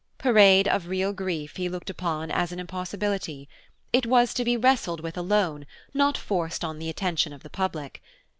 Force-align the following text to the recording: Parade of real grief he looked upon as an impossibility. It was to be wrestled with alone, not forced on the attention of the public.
Parade 0.17 0.67
of 0.67 0.87
real 0.87 1.13
grief 1.13 1.57
he 1.57 1.69
looked 1.69 1.87
upon 1.91 2.31
as 2.31 2.51
an 2.51 2.59
impossibility. 2.59 3.47
It 3.93 4.07
was 4.07 4.33
to 4.33 4.43
be 4.43 4.57
wrestled 4.57 5.01
with 5.01 5.15
alone, 5.15 5.67
not 5.93 6.17
forced 6.17 6.65
on 6.65 6.79
the 6.79 6.89
attention 6.89 7.33
of 7.33 7.43
the 7.43 7.51
public. 7.51 8.01